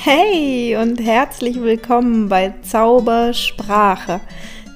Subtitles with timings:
[0.00, 4.20] Hey und herzlich willkommen bei Zaubersprache,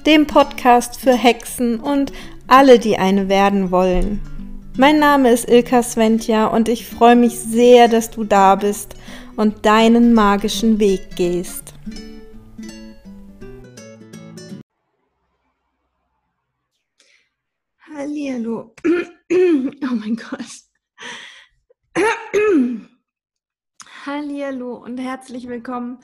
[0.05, 2.11] dem Podcast für Hexen und
[2.47, 4.19] alle, die eine werden wollen.
[4.75, 8.97] Mein Name ist Ilka Sventja und ich freue mich sehr, dass du da bist
[9.37, 11.72] und deinen magischen Weg gehst.
[24.83, 25.99] Und herzlich willkommen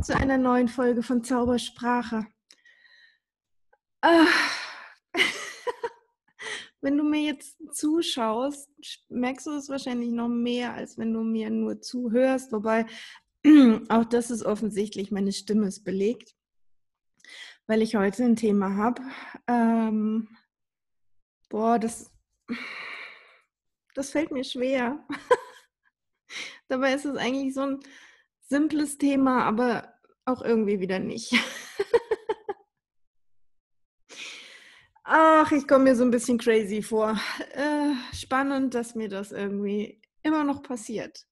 [0.00, 2.26] zu einer neuen Folge von Zaubersprache.
[4.00, 4.26] Ah.
[6.80, 8.70] Wenn du mir jetzt zuschaust,
[9.10, 12.86] merkst du es wahrscheinlich noch mehr, als wenn du mir nur zuhörst, wobei
[13.90, 16.34] auch das ist offensichtlich, meine Stimme ist belegt,
[17.66, 19.02] weil ich heute ein Thema habe.
[19.46, 20.28] Ähm,
[21.50, 22.10] boah, das,
[23.94, 25.06] das fällt mir schwer.
[26.68, 27.80] Dabei ist es eigentlich so ein
[28.48, 31.34] simples Thema, aber auch irgendwie wieder nicht.
[35.04, 37.20] Ach, ich komme mir so ein bisschen crazy vor.
[37.52, 41.26] Äh, spannend, dass mir das irgendwie immer noch passiert.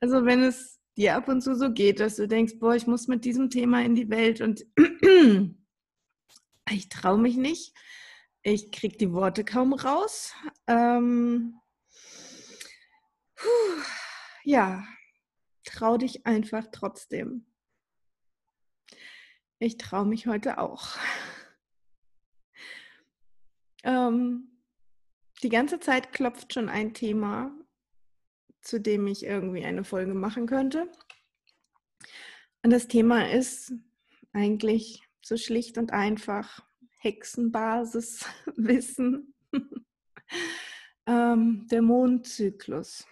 [0.00, 3.08] Also wenn es dir ab und zu so geht, dass du denkst, boah, ich muss
[3.08, 4.66] mit diesem Thema in die Welt und
[6.70, 7.74] ich traue mich nicht.
[8.42, 10.34] Ich kriege die Worte kaum raus.
[10.66, 11.58] Ähm,
[13.34, 13.82] puh,
[14.44, 14.84] ja,
[15.70, 17.46] trau dich einfach trotzdem.
[19.58, 20.96] Ich traue mich heute auch.
[23.82, 24.60] Ähm,
[25.42, 27.50] die ganze Zeit klopft schon ein Thema,
[28.60, 30.86] zu dem ich irgendwie eine Folge machen könnte.
[32.62, 33.72] Und das Thema ist
[34.34, 36.62] eigentlich so schlicht und einfach
[36.98, 39.34] Hexenbasiswissen.
[41.06, 43.06] ähm, der Mondzyklus.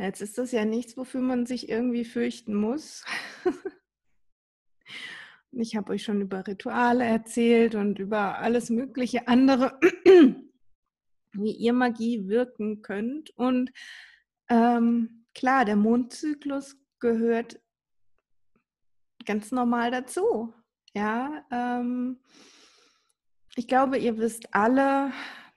[0.00, 3.04] Jetzt ist das ja nichts, wofür man sich irgendwie fürchten muss.
[5.52, 9.78] ich habe euch schon über Rituale erzählt und über alles mögliche andere,
[11.32, 13.30] wie ihr Magie wirken könnt.
[13.36, 13.70] Und
[14.48, 17.60] ähm, klar, der Mondzyklus gehört
[19.24, 20.52] ganz normal dazu.
[20.92, 22.20] Ja, ähm,
[23.54, 25.12] ich glaube, ihr wisst alle,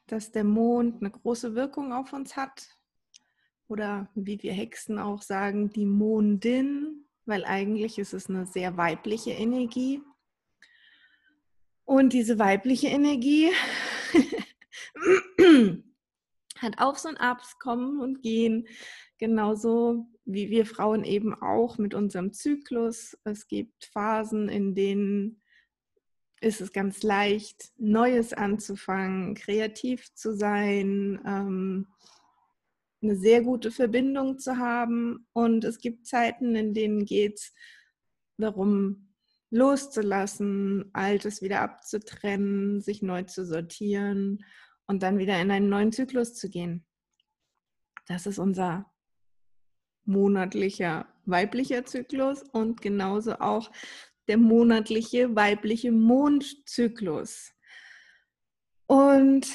[0.06, 2.78] dass der Mond eine große Wirkung auf uns hat
[3.67, 9.31] oder wie wir Hexen auch sagen, die Mondin, weil eigentlich ist es eine sehr weibliche
[9.31, 10.01] Energie.
[11.83, 13.50] Und diese weibliche Energie
[16.57, 18.67] hat so ein Ups, Kommen und Gehen,
[19.17, 23.17] genauso wie wir Frauen eben auch mit unserem Zyklus.
[23.23, 25.41] Es gibt Phasen, in denen
[26.41, 31.88] ist es ganz leicht, Neues anzufangen, kreativ zu sein, ähm,
[33.02, 35.28] eine sehr gute Verbindung zu haben.
[35.34, 37.53] Und es gibt Zeiten, in denen geht es
[38.38, 39.13] darum,
[39.50, 44.44] loszulassen, Altes wieder abzutrennen, sich neu zu sortieren
[44.88, 46.85] und dann wieder in einen neuen Zyklus zu gehen.
[48.08, 48.91] Das ist unser
[50.06, 53.72] monatlicher weiblicher Zyklus und genauso auch
[54.28, 57.53] der monatliche weibliche Mondzyklus.
[58.85, 59.47] Und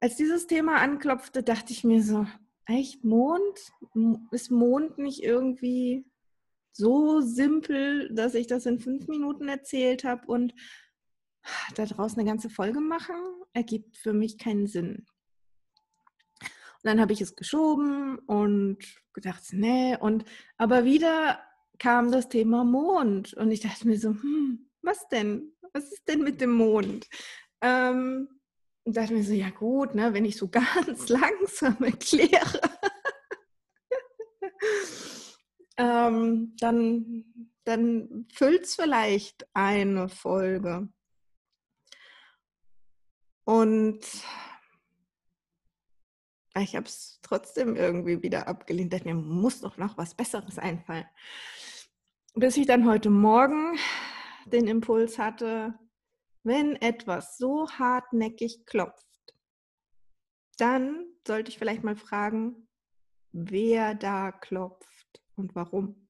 [0.00, 2.26] als dieses Thema anklopfte, dachte ich mir so,
[2.66, 3.72] Echt Mond?
[4.30, 6.04] Ist Mond nicht irgendwie
[6.72, 10.54] so simpel, dass ich das in fünf Minuten erzählt habe und
[11.74, 13.16] da draußen eine ganze Folge machen?
[13.52, 15.06] Ergibt für mich keinen Sinn.
[16.40, 18.78] Und dann habe ich es geschoben und
[19.12, 20.24] gedacht, nee, und
[20.56, 21.40] aber wieder
[21.78, 25.52] kam das Thema Mond und ich dachte mir so, hm, was denn?
[25.72, 27.08] Was ist denn mit dem Mond?
[27.60, 28.28] Ähm,
[28.84, 32.60] und dachte mir so, ja gut, ne, wenn ich so ganz langsam erkläre,
[35.76, 37.24] ähm, dann,
[37.64, 40.88] dann füllt es vielleicht eine Folge.
[43.44, 44.00] Und
[46.58, 48.92] ich habe es trotzdem irgendwie wieder abgelehnt.
[48.92, 51.06] Dachte mir, muss doch noch was Besseres einfallen.
[52.34, 53.78] Bis ich dann heute Morgen
[54.46, 55.74] den Impuls hatte,
[56.44, 59.06] wenn etwas so hartnäckig klopft,
[60.58, 62.68] dann sollte ich vielleicht mal fragen,
[63.32, 66.08] wer da klopft und warum.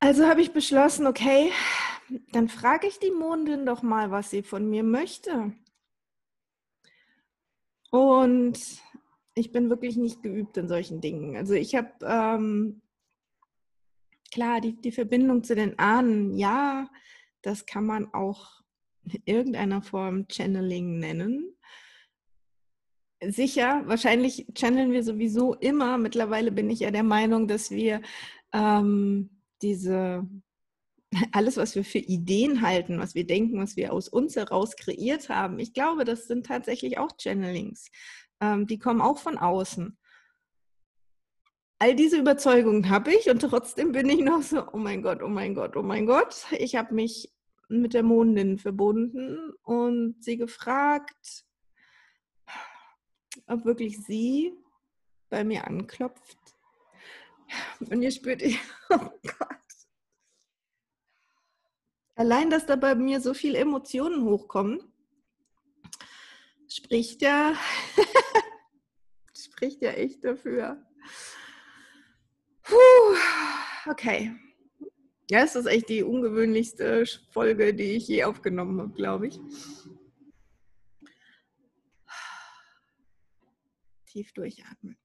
[0.00, 1.50] Also habe ich beschlossen, okay,
[2.32, 5.52] dann frage ich die Mondin doch mal, was sie von mir möchte.
[7.90, 8.58] Und
[9.34, 11.36] ich bin wirklich nicht geübt in solchen Dingen.
[11.36, 12.82] Also ich habe ähm,
[14.30, 16.88] klar die, die Verbindung zu den Ahnen, ja,
[17.48, 18.60] das kann man auch
[19.04, 21.56] in irgendeiner Form Channeling nennen.
[23.24, 25.98] sicher, wahrscheinlich channeln wir sowieso immer.
[25.98, 28.02] Mittlerweile bin ich ja der Meinung, dass wir
[28.52, 29.30] ähm,
[29.62, 30.28] diese
[31.32, 35.30] alles, was wir für Ideen halten, was wir denken, was wir aus uns heraus kreiert
[35.30, 37.90] haben, ich glaube, das sind tatsächlich auch Channelings.
[38.40, 39.96] Ähm, die kommen auch von außen.
[41.80, 45.28] All diese Überzeugungen habe ich und trotzdem bin ich noch so, oh mein Gott, oh
[45.28, 46.46] mein Gott, oh mein Gott.
[46.58, 47.32] Ich habe mich
[47.68, 51.44] mit der Mondin verbunden und sie gefragt,
[53.46, 54.52] ob wirklich sie
[55.28, 56.38] bei mir anklopft.
[57.80, 58.42] Und ihr spürt,
[58.90, 59.58] oh Gott.
[62.14, 64.82] Allein, dass da bei mir so viele Emotionen hochkommen,
[66.68, 67.54] spricht ja,
[69.36, 70.84] spricht ja echt dafür.
[72.62, 73.16] Puh,
[73.86, 74.34] okay.
[75.30, 79.38] Ja, es ist echt die ungewöhnlichste Folge, die ich je aufgenommen habe, glaube ich.
[84.06, 84.96] Tief durchatmen.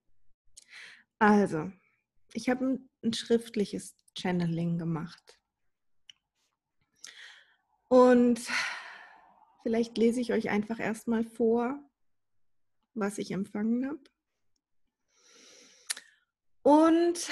[1.20, 1.72] Also,
[2.34, 5.40] ich habe ein, schriftliches Channeling gemacht.
[7.90, 8.40] Und
[9.62, 11.78] vielleicht lese ich euch einfach erstmal vor,
[12.94, 14.02] was ich empfangen habe.
[16.62, 17.30] Und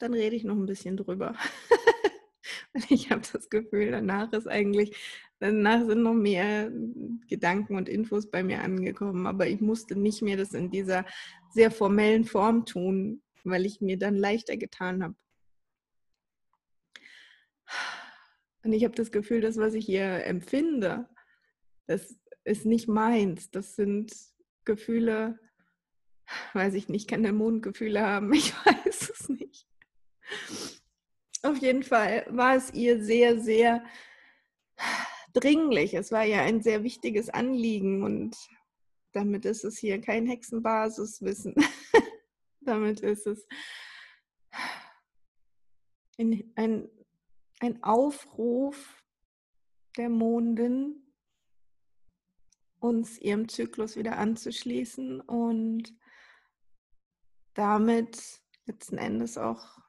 [0.00, 1.34] dann rede ich noch ein bisschen drüber.
[2.88, 4.96] ich habe das Gefühl, danach ist eigentlich,
[5.38, 6.70] danach sind noch mehr
[7.28, 9.26] Gedanken und Infos bei mir angekommen.
[9.26, 11.04] Aber ich musste nicht mehr das in dieser
[11.52, 15.14] sehr formellen Form tun, weil ich mir dann leichter getan habe.
[18.62, 21.08] Und ich habe das Gefühl, das, was ich hier empfinde,
[21.86, 23.50] das ist nicht meins.
[23.50, 24.12] Das sind
[24.64, 25.38] Gefühle,
[26.54, 28.32] weiß ich nicht, kann der Mond Gefühle haben?
[28.34, 29.69] Ich weiß es nicht.
[31.42, 33.82] Auf jeden Fall war es ihr sehr, sehr
[35.32, 35.94] dringlich.
[35.94, 38.36] Es war ja ein sehr wichtiges Anliegen und
[39.12, 41.54] damit ist es hier kein Hexenbasiswissen.
[42.60, 43.46] damit ist es
[46.18, 46.88] ein,
[47.60, 49.02] ein Aufruf
[49.96, 51.06] der Mondin,
[52.78, 55.94] uns ihrem Zyklus wieder anzuschließen und
[57.54, 59.79] damit letzten Endes auch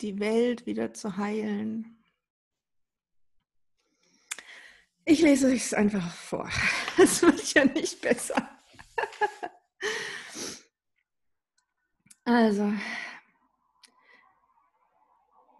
[0.00, 1.96] die Welt wieder zu heilen.
[5.04, 6.48] Ich lese es einfach vor.
[6.98, 8.48] Es wird ja nicht besser.
[12.24, 12.72] Also,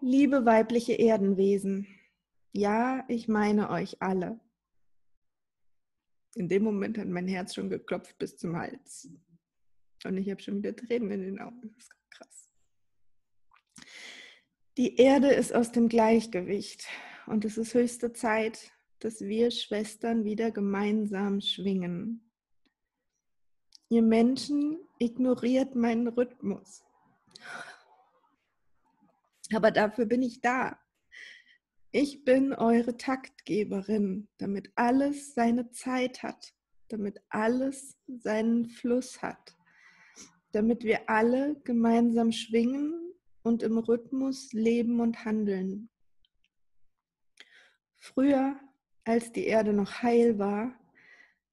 [0.01, 1.87] Liebe weibliche Erdenwesen,
[2.53, 4.39] ja, ich meine euch alle.
[6.35, 9.09] In dem Moment hat mein Herz schon geklopft bis zum Hals.
[10.05, 11.61] Und ich habe schon wieder Tränen in den Augen.
[11.61, 11.98] Das ist.
[14.77, 16.85] Die Erde ist aus dem Gleichgewicht
[17.25, 22.29] und es ist höchste Zeit, dass wir Schwestern wieder gemeinsam schwingen.
[23.89, 26.83] Ihr Menschen ignoriert meinen Rhythmus.
[29.53, 30.79] Aber dafür bin ich da.
[31.91, 36.53] Ich bin eure Taktgeberin, damit alles seine Zeit hat,
[36.89, 39.57] damit alles seinen Fluss hat,
[40.51, 43.08] damit wir alle gemeinsam schwingen
[43.49, 45.89] und im Rhythmus leben und handeln.
[47.97, 48.59] Früher,
[49.03, 50.79] als die Erde noch heil war,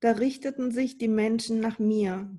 [0.00, 2.38] da richteten sich die Menschen nach mir.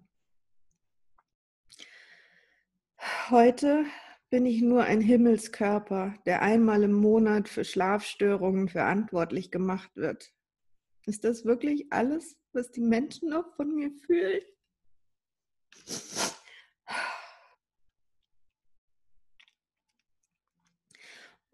[3.29, 3.83] Heute
[4.29, 10.31] bin ich nur ein Himmelskörper, der einmal im Monat für Schlafstörungen verantwortlich gemacht wird.
[11.07, 14.43] Ist das wirklich alles, was die Menschen noch von mir fühlen?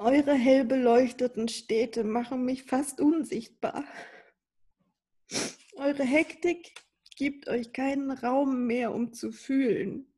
[0.03, 3.85] Eure hell beleuchteten Städte machen mich fast unsichtbar.
[5.77, 6.73] Eure Hektik
[7.15, 10.13] gibt euch keinen Raum mehr, um zu fühlen.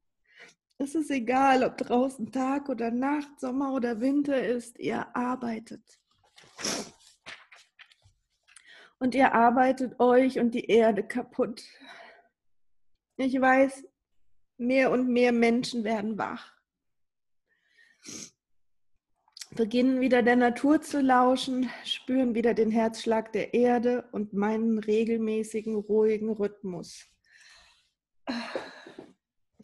[0.79, 5.99] Es ist egal, ob draußen Tag oder Nacht, Sommer oder Winter ist, ihr arbeitet.
[8.97, 11.63] Und ihr arbeitet euch und die Erde kaputt.
[13.17, 13.85] Ich weiß,
[14.57, 16.55] mehr und mehr Menschen werden wach.
[19.55, 25.75] Beginnen wieder der Natur zu lauschen, spüren wieder den Herzschlag der Erde und meinen regelmäßigen,
[25.75, 27.05] ruhigen Rhythmus.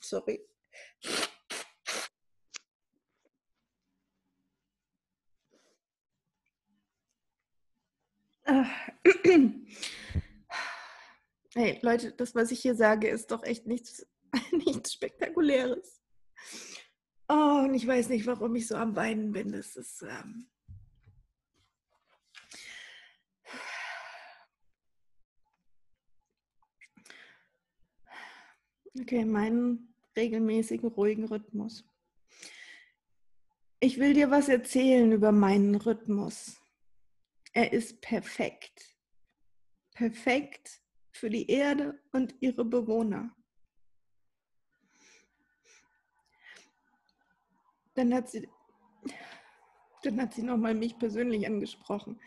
[0.02, 0.48] Sorry.
[11.54, 14.08] Hey Leute, das, was ich hier sage, ist doch echt nichts,
[14.52, 16.02] nichts Spektakuläres.
[17.34, 19.54] Oh, und ich weiß nicht, warum ich so am Weinen bin.
[19.54, 20.02] Das ist.
[20.02, 20.48] Ähm
[29.00, 31.86] Okay, meinen regelmäßigen, ruhigen Rhythmus.
[33.80, 36.60] Ich will dir was erzählen über meinen Rhythmus.
[37.54, 38.98] Er ist perfekt.
[39.94, 40.82] Perfekt
[41.14, 43.34] für die Erde und ihre Bewohner.
[47.96, 48.48] Dann hat sie,
[50.04, 52.20] dann hat sie nochmal mich persönlich angesprochen.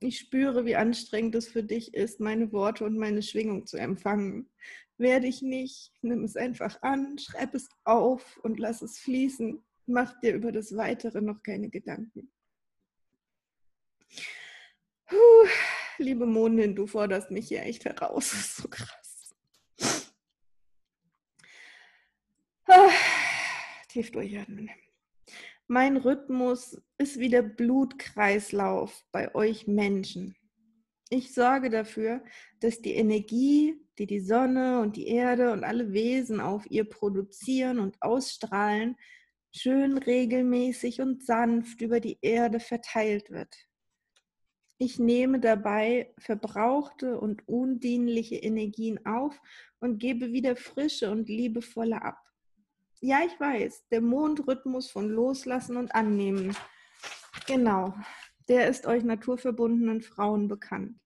[0.00, 4.50] Ich spüre, wie anstrengend es für dich ist, meine Worte und meine Schwingung zu empfangen.
[4.98, 9.62] Werde ich nicht, nimm es einfach an, schreib es auf und lass es fließen.
[9.86, 12.32] Mach dir über das Weitere noch keine Gedanken.
[15.06, 15.48] Puh,
[15.98, 18.30] liebe Mondin, du forderst mich hier echt heraus.
[18.30, 19.34] Das ist so krass.
[22.66, 22.90] Ah,
[23.92, 24.70] tief durchatmen.
[25.68, 30.34] Mein Rhythmus ist wie der Blutkreislauf bei euch Menschen.
[31.10, 32.24] Ich sorge dafür,
[32.60, 37.78] dass die Energie, die die Sonne und die Erde und alle Wesen auf ihr produzieren
[37.78, 38.96] und ausstrahlen,
[39.54, 43.54] schön regelmäßig und sanft über die Erde verteilt wird.
[44.78, 49.38] Ich nehme dabei verbrauchte und undienliche Energien auf
[49.80, 52.31] und gebe wieder frische und liebevolle ab.
[53.04, 56.56] Ja, ich weiß, der Mondrhythmus von Loslassen und Annehmen.
[57.48, 57.96] Genau,
[58.48, 61.00] der ist euch naturverbundenen Frauen bekannt.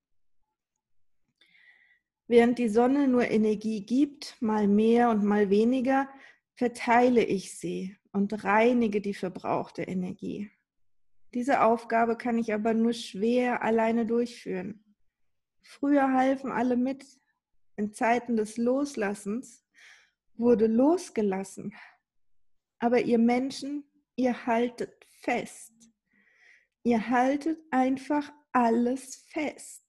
[2.26, 6.06] Während die Sonne nur Energie gibt, mal mehr und mal weniger,
[6.54, 10.50] verteile ich sie und reinige die verbrauchte Energie.
[11.32, 14.84] Diese Aufgabe kann ich aber nur schwer alleine durchführen.
[15.62, 17.06] Früher halfen alle mit.
[17.76, 19.65] In Zeiten des Loslassens
[20.38, 21.74] wurde losgelassen.
[22.78, 23.84] Aber ihr Menschen,
[24.16, 25.72] ihr haltet fest.
[26.82, 29.84] Ihr haltet einfach alles fest.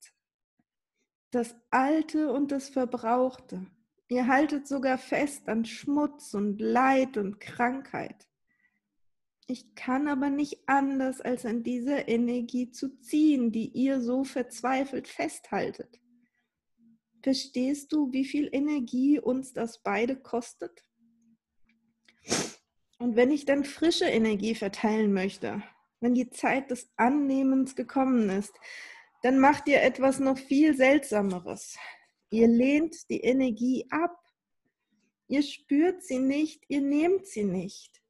[1.31, 3.67] Das Alte und das Verbrauchte.
[4.09, 8.27] Ihr haltet sogar fest an Schmutz und Leid und Krankheit.
[9.47, 15.07] Ich kann aber nicht anders, als an dieser Energie zu ziehen, die ihr so verzweifelt
[15.07, 16.01] festhaltet.
[17.21, 20.83] Verstehst du, wie viel Energie uns das beide kostet?
[22.99, 25.61] Und wenn ich dann frische Energie verteilen möchte,
[25.99, 28.53] wenn die Zeit des Annehmens gekommen ist,
[29.23, 31.77] dann macht ihr etwas noch viel Seltsameres.
[32.29, 34.17] Ihr lehnt die Energie ab.
[35.27, 38.01] Ihr spürt sie nicht, ihr nehmt sie nicht.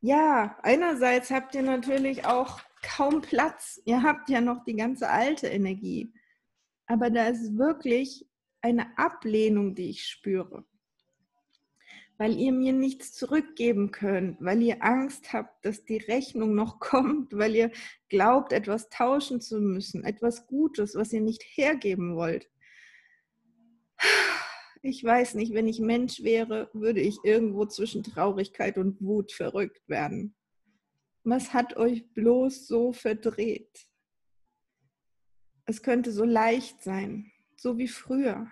[0.00, 3.80] Ja, einerseits habt ihr natürlich auch kaum Platz.
[3.84, 6.12] Ihr habt ja noch die ganze alte Energie
[6.86, 8.26] aber da ist wirklich
[8.60, 10.64] eine Ablehnung, die ich spüre.
[12.18, 17.36] Weil ihr mir nichts zurückgeben könnt, weil ihr Angst habt, dass die Rechnung noch kommt,
[17.36, 17.72] weil ihr
[18.08, 22.48] glaubt, etwas tauschen zu müssen, etwas Gutes, was ihr nicht hergeben wollt.
[24.82, 29.88] Ich weiß nicht, wenn ich Mensch wäre, würde ich irgendwo zwischen Traurigkeit und Wut verrückt
[29.88, 30.34] werden.
[31.24, 33.86] Was hat euch bloß so verdreht?
[35.64, 38.50] Es könnte so leicht sein, so wie früher.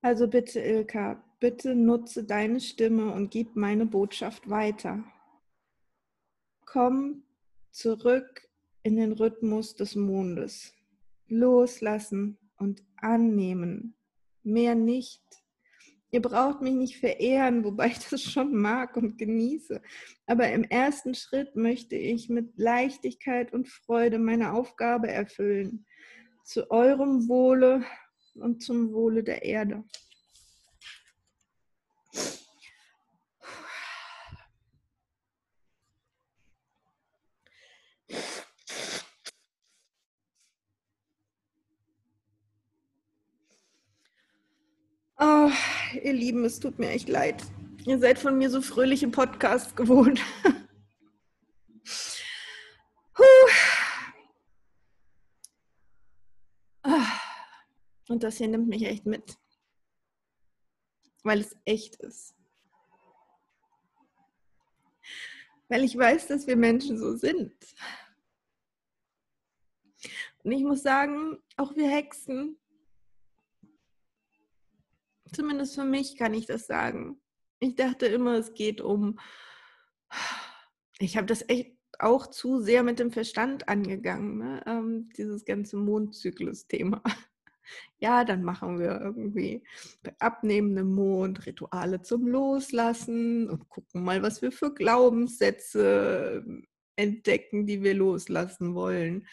[0.00, 5.04] Also bitte, Ilka, bitte nutze deine Stimme und gib meine Botschaft weiter.
[6.64, 7.24] Komm
[7.70, 8.48] zurück
[8.82, 10.72] in den Rhythmus des Mondes.
[11.28, 13.94] Loslassen und annehmen.
[14.42, 15.22] Mehr nicht.
[16.10, 19.80] Ihr braucht mich nicht verehren, wobei ich das schon mag und genieße.
[20.26, 25.86] Aber im ersten Schritt möchte ich mit Leichtigkeit und Freude meine Aufgabe erfüllen.
[26.44, 27.84] Zu eurem Wohle
[28.34, 29.84] und zum Wohle der Erde.
[45.18, 45.50] Oh,
[46.02, 47.42] ihr Lieben, es tut mir echt leid.
[47.86, 50.20] Ihr seid von mir so fröhliche Podcasts gewohnt.
[56.88, 57.20] Ah.
[58.08, 59.36] Und das hier nimmt mich echt mit.
[61.24, 62.36] Weil es echt ist.
[65.68, 67.56] Weil ich weiß, dass wir Menschen so sind.
[70.44, 72.56] Und ich muss sagen, auch wir Hexen,
[75.32, 77.20] Zumindest für mich kann ich das sagen.
[77.60, 79.18] Ich dachte immer, es geht um,
[80.98, 84.62] ich habe das echt auch zu sehr mit dem Verstand angegangen, ne?
[84.66, 87.02] ähm, dieses ganze Mondzyklus-Thema.
[87.98, 89.64] Ja, dann machen wir irgendwie
[90.04, 96.44] bei abnehmendem Mond Rituale zum Loslassen und gucken mal, was wir für Glaubenssätze
[96.94, 99.26] entdecken, die wir loslassen wollen.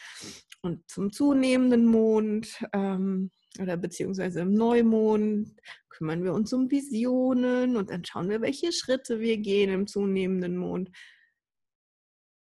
[0.61, 3.29] Und zum zunehmenden Mond ähm,
[3.59, 5.55] oder beziehungsweise im Neumond
[5.89, 10.57] kümmern wir uns um Visionen und dann schauen wir, welche Schritte wir gehen im zunehmenden
[10.57, 10.89] Mond.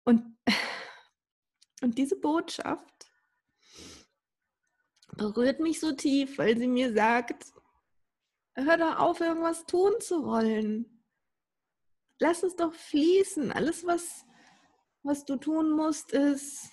[0.04, 0.36] Und,
[1.82, 3.10] und diese Botschaft
[5.16, 7.44] berührt mich so tief, weil sie mir sagt,
[8.54, 11.02] hör doch auf, irgendwas tun zu wollen.
[12.20, 13.52] Lass es doch fließen.
[13.52, 14.24] Alles, was,
[15.02, 16.68] was du tun musst, ist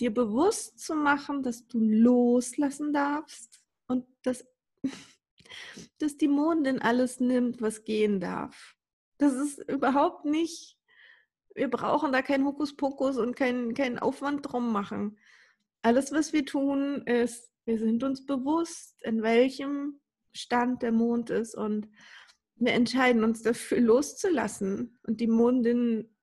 [0.00, 4.44] dir bewusst zu machen, dass du loslassen darfst und dass,
[5.98, 8.74] dass die Mondin alles nimmt, was gehen darf.
[9.18, 10.76] Das ist überhaupt nicht,
[11.54, 15.18] wir brauchen da keinen Hokuspokus und keinen, keinen Aufwand drum machen.
[15.82, 20.00] Alles, was wir tun, ist, wir sind uns bewusst, in welchem
[20.32, 21.88] Stand der Mond ist und
[22.56, 26.13] wir entscheiden uns dafür loszulassen und die Mondin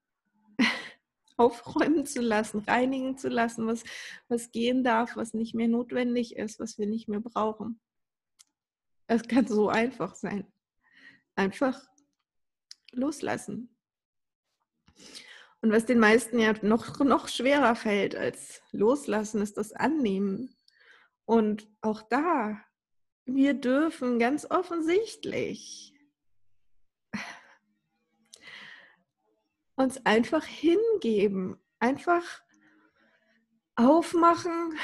[1.42, 3.84] aufräumen zu lassen, reinigen zu lassen, was,
[4.28, 7.80] was gehen darf, was nicht mehr notwendig ist, was wir nicht mehr brauchen.
[9.08, 10.46] Es kann so einfach sein.
[11.36, 11.82] Einfach
[12.92, 13.76] loslassen.
[15.62, 20.56] Und was den meisten ja noch, noch schwerer fällt als loslassen, ist das Annehmen.
[21.26, 22.60] Und auch da,
[23.26, 25.94] wir dürfen ganz offensichtlich
[29.82, 32.44] uns einfach hingeben, einfach
[33.76, 34.78] aufmachen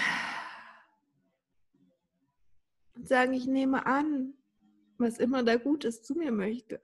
[2.96, 4.34] und sagen, ich nehme an,
[4.98, 6.82] was immer da Gutes zu mir möchte.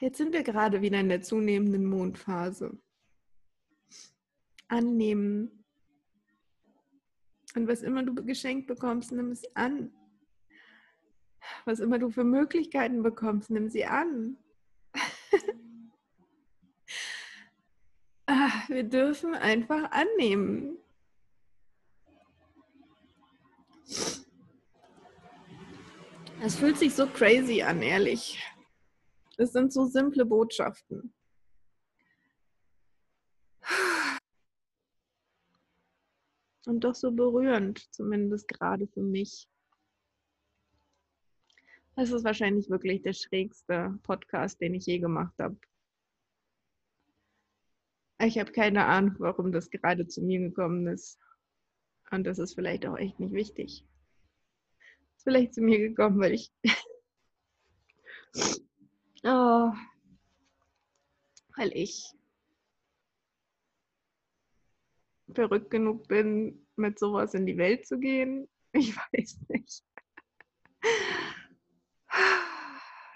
[0.00, 2.80] Jetzt sind wir gerade wieder in der zunehmenden Mondphase.
[4.68, 5.64] Annehmen.
[7.54, 9.92] Und was immer du geschenkt bekommst, nimm es an
[11.64, 14.36] was immer du für Möglichkeiten bekommst, nimm sie an.
[18.32, 20.78] Ah, wir dürfen einfach annehmen.
[26.40, 28.40] Es fühlt sich so crazy an, ehrlich.
[29.36, 31.12] Es sind so simple Botschaften.
[36.66, 39.49] Und doch so berührend, zumindest gerade für mich.
[41.96, 45.58] Das ist wahrscheinlich wirklich der schrägste Podcast, den ich je gemacht habe.
[48.22, 51.18] Ich habe keine Ahnung, warum das gerade zu mir gekommen ist.
[52.10, 53.86] Und das ist vielleicht auch echt nicht wichtig.
[55.16, 56.52] Ist vielleicht zu mir gekommen, weil ich.
[59.24, 59.72] oh,
[61.56, 62.14] weil ich
[65.34, 68.48] verrückt genug bin, mit sowas in die Welt zu gehen.
[68.72, 69.82] Ich weiß nicht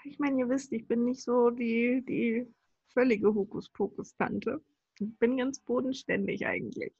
[0.05, 2.47] ich meine, ihr wisst, ich bin nicht so die, die
[2.93, 4.63] völlige Hokuspokus-Tante.
[4.99, 6.93] Ich bin ganz bodenständig eigentlich.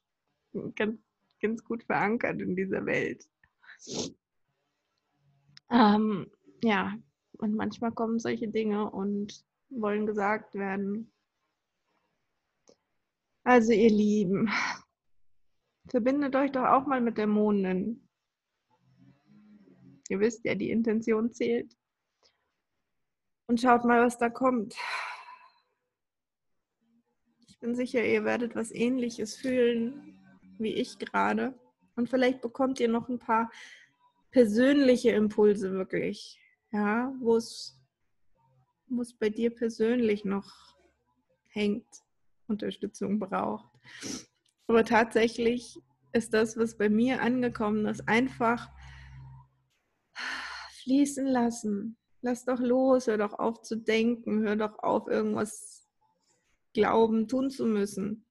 [0.76, 1.00] Ganz,
[1.42, 3.30] ganz gut verankert in dieser Welt.
[5.70, 6.32] Ähm,
[6.64, 6.98] ja,
[7.34, 11.12] und manchmal kommen solche Dinge und wollen gesagt werden.
[13.44, 14.50] Also ihr Lieben,
[15.88, 18.08] verbindet euch doch auch mal mit der Mondin.
[20.10, 21.76] Ihr wisst ja, die Intention zählt
[23.48, 24.76] und schaut mal, was da kommt.
[27.48, 30.16] Ich bin sicher, ihr werdet was Ähnliches fühlen
[30.58, 31.58] wie ich gerade.
[31.96, 33.52] Und vielleicht bekommt ihr noch ein paar
[34.32, 36.40] persönliche Impulse wirklich,
[36.72, 37.80] ja, wo es,
[39.20, 40.76] bei dir persönlich noch
[41.48, 41.88] hängt,
[42.48, 43.72] Unterstützung braucht.
[44.68, 45.80] Aber tatsächlich
[46.14, 48.70] ist das, was bei mir angekommen ist, einfach
[50.84, 55.88] fließen lassen lass doch los, hör doch auf zu denken, hör doch auf, irgendwas
[56.74, 58.26] glauben, tun zu müssen.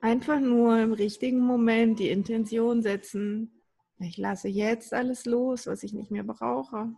[0.00, 3.60] Einfach nur im richtigen Moment die Intention setzen,
[3.98, 6.94] ich lasse jetzt alles los, was ich nicht mehr brauche,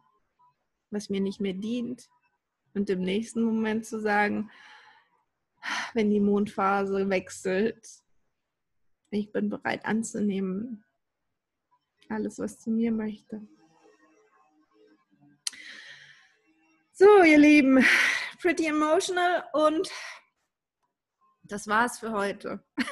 [0.90, 2.08] was mir nicht mehr dient.
[2.74, 4.50] Und im nächsten Moment zu sagen,
[5.94, 7.88] wenn die Mondphase wechselt,
[9.10, 10.84] ich bin bereit anzunehmen,
[12.08, 13.40] alles, was zu mir möchte.
[17.02, 17.84] So, ihr Lieben,
[18.40, 19.90] pretty emotional und
[21.42, 22.62] das war's für heute.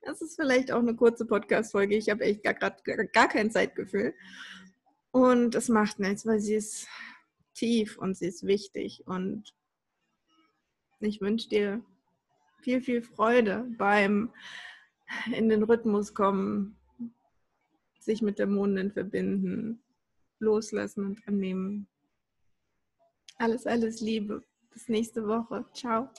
[0.00, 1.96] Das ist vielleicht auch eine kurze Podcast-Folge.
[1.96, 4.14] Ich habe echt gar, gar kein Zeitgefühl.
[5.10, 6.86] Und es macht nichts, weil sie ist
[7.54, 9.02] tief und sie ist wichtig.
[9.06, 9.52] Und
[11.00, 11.84] ich wünsche dir
[12.62, 14.32] viel, viel Freude beim
[15.34, 16.78] in den Rhythmus kommen,
[17.98, 19.82] sich mit der Mondin verbinden,
[20.38, 21.88] loslassen und annehmen.
[23.38, 24.42] Alles, alles Liebe.
[24.72, 25.64] Bis nächste Woche.
[25.72, 26.10] Ciao.